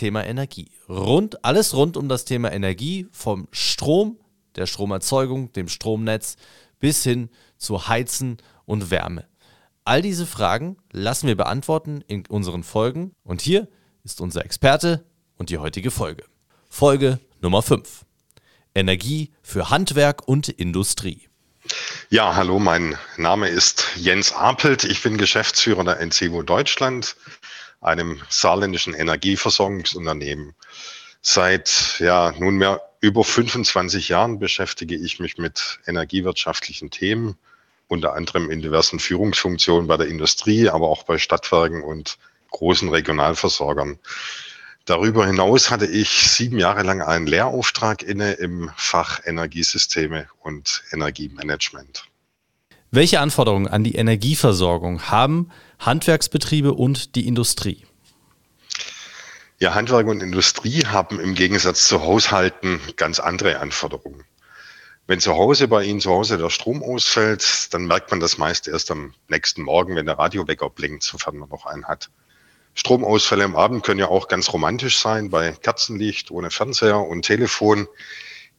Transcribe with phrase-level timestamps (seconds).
[0.00, 0.70] Thema Energie.
[0.88, 4.18] Rund, alles rund um das Thema Energie, vom Strom,
[4.56, 6.36] der Stromerzeugung, dem Stromnetz
[6.78, 9.28] bis hin zu Heizen und Wärme.
[9.84, 13.68] All diese Fragen lassen wir beantworten in unseren Folgen und hier
[14.02, 15.04] ist unser Experte
[15.36, 16.24] und die heutige Folge.
[16.70, 18.06] Folge Nummer 5.
[18.74, 21.28] Energie für Handwerk und Industrie.
[22.08, 24.84] Ja, hallo, mein Name ist Jens Apelt.
[24.84, 27.16] Ich bin Geschäftsführer der NCWO Deutschland
[27.80, 30.54] einem saarländischen Energieversorgungsunternehmen.
[31.22, 37.36] Seit ja, nunmehr über 25 Jahren beschäftige ich mich mit energiewirtschaftlichen Themen,
[37.88, 42.18] unter anderem in diversen Führungsfunktionen bei der Industrie, aber auch bei Stadtwerken und
[42.50, 43.98] großen Regionalversorgern.
[44.84, 52.09] Darüber hinaus hatte ich sieben Jahre lang einen Lehrauftrag inne im Fach Energiesysteme und Energiemanagement.
[52.92, 57.84] Welche Anforderungen an die Energieversorgung haben Handwerksbetriebe und die Industrie?
[59.60, 64.24] Ja, Handwerk und Industrie haben im Gegensatz zu Haushalten ganz andere Anforderungen.
[65.06, 68.66] Wenn zu Hause bei Ihnen zu Hause der Strom ausfällt, dann merkt man das meist
[68.66, 72.10] erst am nächsten Morgen, wenn der Radiowecker blinkt, sofern man noch einen hat.
[72.74, 77.86] Stromausfälle am Abend können ja auch ganz romantisch sein, bei Kerzenlicht, ohne Fernseher und Telefon.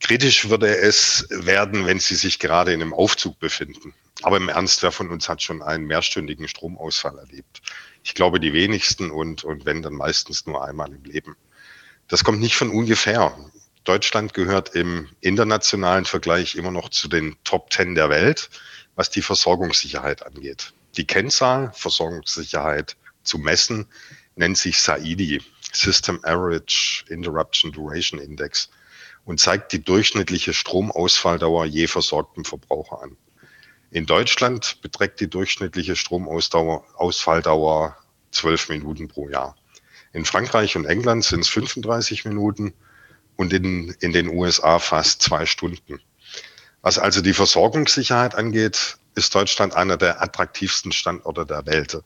[0.00, 3.94] Kritisch würde es werden, wenn Sie sich gerade in einem Aufzug befinden.
[4.22, 7.60] Aber im Ernst, wer von uns hat schon einen mehrstündigen Stromausfall erlebt?
[8.02, 11.36] Ich glaube, die wenigsten und, und wenn, dann meistens nur einmal im Leben.
[12.08, 13.36] Das kommt nicht von ungefähr.
[13.84, 18.48] Deutschland gehört im internationalen Vergleich immer noch zu den Top Ten der Welt,
[18.94, 20.72] was die Versorgungssicherheit angeht.
[20.96, 23.86] Die Kennzahl Versorgungssicherheit zu messen
[24.34, 28.70] nennt sich SAIDI, System Average Interruption Duration Index,
[29.24, 33.16] und zeigt die durchschnittliche Stromausfalldauer je versorgtem Verbraucher an.
[33.90, 37.96] In Deutschland beträgt die durchschnittliche Stromausfalldauer
[38.32, 39.56] 12 Minuten pro Jahr.
[40.12, 42.74] In Frankreich und England sind es 35 Minuten
[43.36, 46.00] und in, in den USA fast zwei Stunden.
[46.82, 51.98] Was also die Versorgungssicherheit angeht, ist Deutschland einer der attraktivsten Standorte der Welt.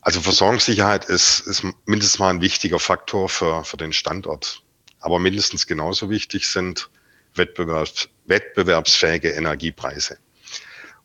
[0.00, 4.62] Also Versorgungssicherheit ist, ist mindestens mal ein wichtiger Faktor für, für den Standort.
[5.00, 6.90] Aber mindestens genauso wichtig sind
[7.34, 10.18] Wettbewerbs, wettbewerbsfähige Energiepreise.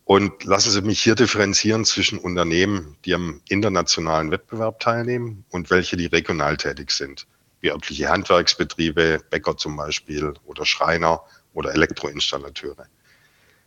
[0.09, 5.97] Und lassen Sie mich hier differenzieren zwischen Unternehmen, die am internationalen Wettbewerb teilnehmen und welche,
[5.97, 7.27] die regional tätig sind,
[7.61, 11.21] wie örtliche Handwerksbetriebe, Bäcker zum Beispiel oder Schreiner
[11.53, 12.87] oder Elektroinstallateure.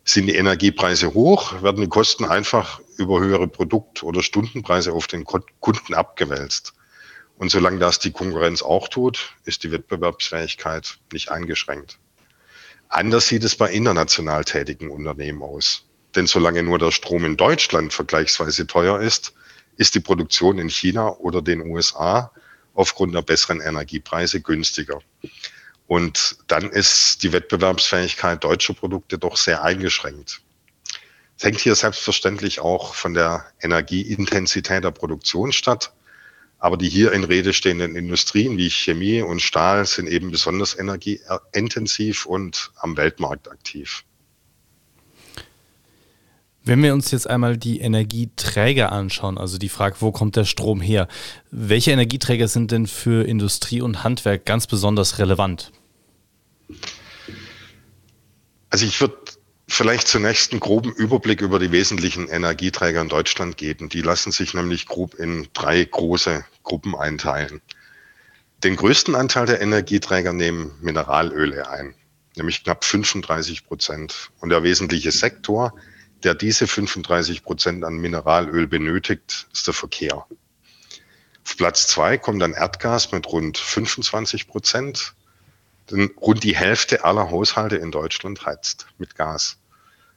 [0.03, 5.23] Sind die Energiepreise hoch, werden die Kosten einfach über höhere Produkt- oder Stundenpreise auf den
[5.23, 6.73] Kunden abgewälzt.
[7.37, 11.99] Und solange das die Konkurrenz auch tut, ist die Wettbewerbsfähigkeit nicht eingeschränkt.
[12.89, 15.85] Anders sieht es bei international tätigen Unternehmen aus.
[16.15, 19.33] Denn solange nur der Strom in Deutschland vergleichsweise teuer ist,
[19.77, 22.31] ist die Produktion in China oder den USA
[22.73, 24.99] aufgrund der besseren Energiepreise günstiger.
[25.87, 30.41] Und dann ist die Wettbewerbsfähigkeit deutscher Produkte doch sehr eingeschränkt.
[31.37, 35.93] Es hängt hier selbstverständlich auch von der Energieintensität der Produktion statt.
[36.59, 42.25] Aber die hier in Rede stehenden Industrien wie Chemie und Stahl sind eben besonders energieintensiv
[42.25, 44.05] und am Weltmarkt aktiv.
[46.65, 50.79] Wenn wir uns jetzt einmal die Energieträger anschauen, also die Frage, wo kommt der Strom
[50.79, 51.09] her?
[51.51, 55.73] Welche Energieträger sind denn für Industrie und Handwerk ganz besonders relevant?
[58.69, 59.17] Also ich würde
[59.67, 63.89] vielleicht zunächst einen groben Überblick über die wesentlichen Energieträger in Deutschland geben.
[63.89, 67.61] Die lassen sich nämlich grob in drei große Gruppen einteilen.
[68.63, 71.93] Den größten Anteil der Energieträger nehmen Mineralöle ein,
[72.37, 74.29] nämlich knapp 35 Prozent.
[74.39, 75.73] Und der wesentliche Sektor
[76.23, 80.25] der diese 35 Prozent an Mineralöl benötigt, ist der Verkehr.
[81.45, 85.13] Auf Platz zwei kommt dann Erdgas mit rund 25 Prozent.
[85.91, 89.57] Denn rund die Hälfte aller Haushalte in Deutschland heizt mit Gas.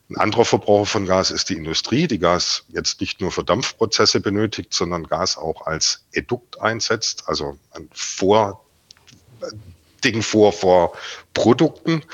[0.08, 4.20] Ein anderer Verbraucher von Gas ist die Industrie, die Gas jetzt nicht nur für Dampfprozesse
[4.20, 8.64] benötigt, sondern Gas auch als Edukt einsetzt, also ein Vor,
[10.04, 10.96] Ding vor, vor
[11.34, 12.04] Produkten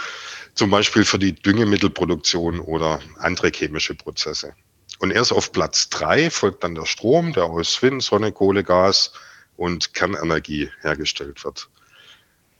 [0.55, 4.55] zum Beispiel für die Düngemittelproduktion oder andere chemische Prozesse.
[4.99, 9.13] Und erst auf Platz drei folgt dann der Strom, der aus Wind, Sonne, Kohle, Gas
[9.57, 11.69] und Kernenergie hergestellt wird.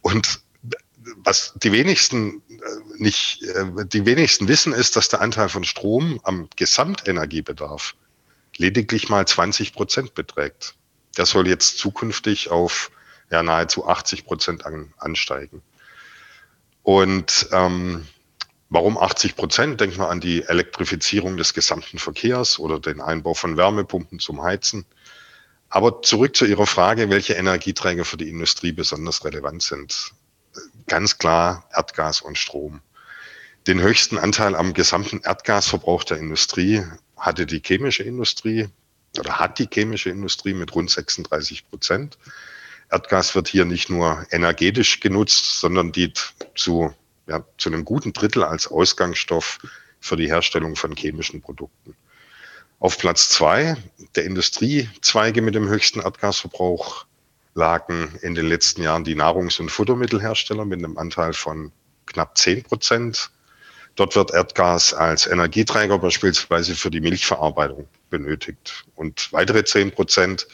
[0.01, 0.41] Und
[1.17, 6.21] was die wenigsten äh, nicht, äh, die wenigsten wissen, ist, dass der Anteil von Strom
[6.23, 7.95] am Gesamtenergiebedarf
[8.57, 10.75] lediglich mal 20 Prozent beträgt.
[11.17, 12.91] Der soll jetzt zukünftig auf
[13.31, 15.63] ja, nahezu 80 Prozent an, ansteigen.
[16.83, 18.07] Und ähm,
[18.69, 19.81] warum 80 Prozent?
[19.81, 24.85] Denken wir an die Elektrifizierung des gesamten Verkehrs oder den Einbau von Wärmepumpen zum Heizen.
[25.69, 30.13] Aber zurück zu Ihrer Frage, welche Energieträger für die Industrie besonders relevant sind.
[30.87, 32.83] Ganz klar Erdgas und Strom.
[33.67, 36.83] Den höchsten Anteil am gesamten Erdgasverbrauch der Industrie
[37.17, 38.69] hatte die chemische Industrie
[39.19, 42.19] oder hat die chemische Industrie mit rund 36 Prozent.
[42.93, 46.95] Erdgas wird hier nicht nur energetisch genutzt, sondern dient zu,
[47.27, 49.59] ja, zu einem guten Drittel als Ausgangsstoff
[49.99, 51.97] für die Herstellung von chemischen Produkten.
[52.81, 53.77] Auf Platz zwei
[54.15, 57.07] der Industriezweige mit dem höchsten Erdgasverbrauch
[57.55, 61.73] lagen in den letzten Jahren die Nahrungs- und Futtermittelhersteller mit einem Anteil von
[62.07, 63.31] knapp zehn Prozent.
[63.95, 68.85] Dort wird Erdgas als Energieträger beispielsweise für die Milchverarbeitung benötigt.
[68.97, 70.47] Und weitere zehn Prozent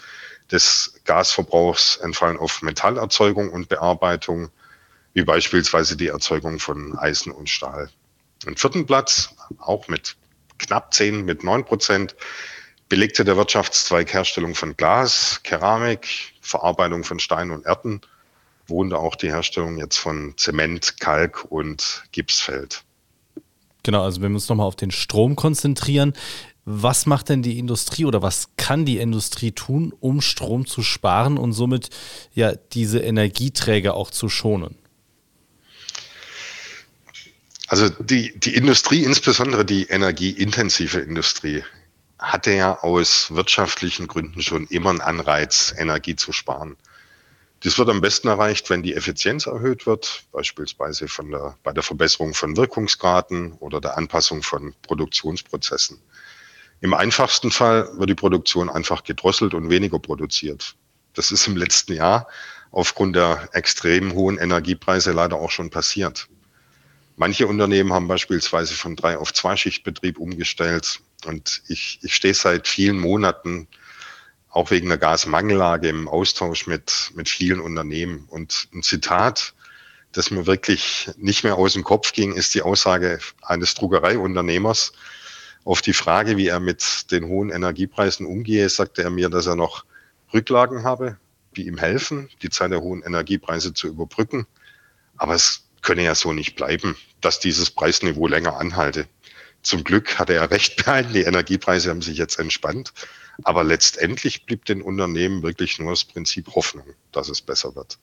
[0.50, 4.50] des Gasverbrauchs entfallen auf Metallerzeugung und Bearbeitung,
[5.14, 7.90] wie beispielsweise die Erzeugung von Eisen und Stahl.
[8.46, 10.16] Im vierten Platz, auch mit
[10.58, 12.14] knapp 10, mit 9 Prozent,
[12.88, 18.00] belegte der Wirtschaftszweig Herstellung von Glas, Keramik, Verarbeitung von Stein und Erden,
[18.66, 22.84] wohnte auch die Herstellung jetzt von Zement, Kalk und Gipsfeld.
[23.82, 26.12] Genau, also wir müssen nochmal auf den Strom konzentrieren.
[26.70, 31.38] Was macht denn die Industrie oder was kann die Industrie tun, um Strom zu sparen
[31.38, 31.88] und somit
[32.34, 34.76] ja diese Energieträger auch zu schonen?
[37.68, 41.64] Also die, die Industrie, insbesondere die energieintensive Industrie,
[42.18, 46.76] hatte ja aus wirtschaftlichen Gründen schon immer einen Anreiz, Energie zu sparen.
[47.60, 51.82] Das wird am besten erreicht, wenn die Effizienz erhöht wird, beispielsweise von der, bei der
[51.82, 55.98] Verbesserung von Wirkungsgraden oder der Anpassung von Produktionsprozessen.
[56.80, 60.76] Im einfachsten Fall wird die Produktion einfach gedrosselt und weniger produziert.
[61.14, 62.28] Das ist im letzten Jahr
[62.70, 66.28] aufgrund der extrem hohen Energiepreise leider auch schon passiert.
[67.16, 71.00] Manche Unternehmen haben beispielsweise von drei auf zwei Schichtbetrieb umgestellt.
[71.25, 73.66] Und ich, ich stehe seit vielen Monaten
[74.50, 78.26] auch wegen der Gasmangellage im Austausch mit, mit vielen Unternehmen.
[78.28, 79.54] Und ein Zitat,
[80.12, 84.92] das mir wirklich nicht mehr aus dem Kopf ging, ist die Aussage eines Druckereiunternehmers,
[85.68, 89.54] auf die Frage, wie er mit den hohen Energiepreisen umgehe, sagte er mir, dass er
[89.54, 89.84] noch
[90.32, 91.18] Rücklagen habe,
[91.56, 94.46] die ihm helfen, die Zeit der hohen Energiepreise zu überbrücken.
[95.18, 99.06] Aber es könne ja so nicht bleiben, dass dieses Preisniveau länger anhalte.
[99.60, 102.94] Zum Glück hatte er recht behalten, die Energiepreise haben sich jetzt entspannt.
[103.42, 107.98] Aber letztendlich blieb den Unternehmen wirklich nur das Prinzip Hoffnung, dass es besser wird.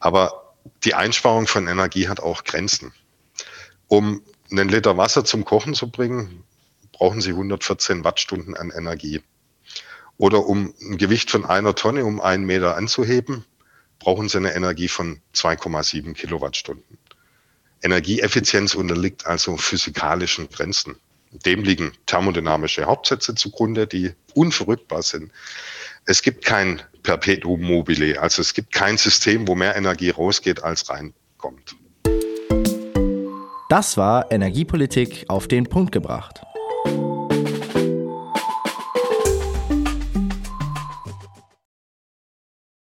[0.00, 0.52] Aber
[0.82, 2.92] die Einsparung von Energie hat auch Grenzen.
[3.86, 4.20] Um
[4.50, 6.42] einen Liter Wasser zum Kochen zu bringen,
[7.02, 9.22] brauchen Sie 114 Wattstunden an Energie.
[10.18, 13.44] Oder um ein Gewicht von einer Tonne um einen Meter anzuheben,
[13.98, 16.98] brauchen Sie eine Energie von 2,7 Kilowattstunden.
[17.82, 20.94] Energieeffizienz unterliegt also physikalischen Grenzen.
[21.32, 25.32] Dem liegen thermodynamische Hauptsätze zugrunde, die unverrückbar sind.
[26.06, 30.88] Es gibt kein Perpetuum mobile, also es gibt kein System, wo mehr Energie rausgeht, als
[30.88, 31.74] reinkommt.
[33.68, 36.42] Das war Energiepolitik auf den Punkt gebracht.